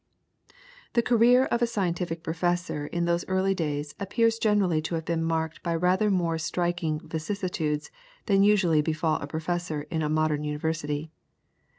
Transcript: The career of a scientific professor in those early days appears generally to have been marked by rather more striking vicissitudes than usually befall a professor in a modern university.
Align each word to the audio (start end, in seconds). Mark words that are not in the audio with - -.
The 0.93 1.03
career 1.03 1.45
of 1.45 1.61
a 1.61 1.67
scientific 1.67 2.23
professor 2.23 2.87
in 2.87 3.05
those 3.05 3.23
early 3.27 3.53
days 3.53 3.93
appears 3.99 4.39
generally 4.39 4.81
to 4.81 4.95
have 4.95 5.05
been 5.05 5.23
marked 5.23 5.61
by 5.61 5.75
rather 5.75 6.09
more 6.09 6.39
striking 6.39 7.01
vicissitudes 7.07 7.91
than 8.25 8.41
usually 8.41 8.81
befall 8.81 9.19
a 9.19 9.27
professor 9.27 9.83
in 9.91 10.01
a 10.01 10.09
modern 10.09 10.43
university. 10.43 11.11